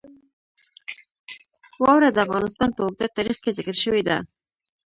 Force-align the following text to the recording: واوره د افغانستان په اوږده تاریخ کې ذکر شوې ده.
واوره 1.81 2.09
د 2.11 2.17
افغانستان 2.25 2.69
په 2.73 2.81
اوږده 2.83 3.07
تاریخ 3.17 3.37
کې 3.43 3.55
ذکر 3.57 3.75
شوې 3.83 4.01
ده. 4.07 4.17